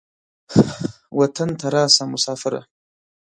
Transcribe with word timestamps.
وطن 1.19 1.49
ته 1.59 1.67
راسه 1.75 2.03
مسافره. 2.13 2.61